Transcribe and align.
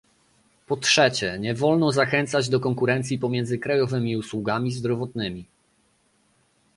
Po 0.67 0.77
trzecie, 0.77 1.39
nie 1.39 1.53
wolno 1.55 1.91
zachęcać 1.91 2.49
do 2.49 2.59
konkurencji 2.59 3.19
pomiędzy 3.19 3.57
krajowymi 3.59 4.17
usługami 4.17 4.71
zdrowotnymi 4.71 5.45